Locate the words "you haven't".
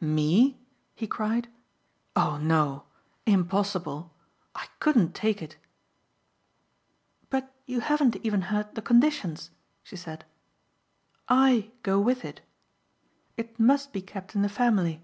7.64-8.16